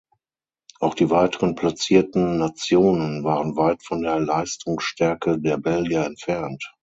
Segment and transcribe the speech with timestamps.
[0.79, 6.73] Auch die weiteren platzierten Nationen waren weit von der Leistungsstärke der Belgier entfernt.